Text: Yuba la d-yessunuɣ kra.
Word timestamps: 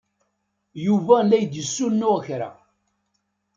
Yuba 0.85 1.15
la 1.23 1.37
d-yessunuɣ 1.43 2.17
kra. 2.25 2.49